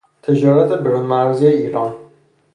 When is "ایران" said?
1.47-1.95